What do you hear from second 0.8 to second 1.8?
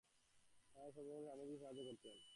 সর্বতোভাবে স্বামীজীকে সাহায্য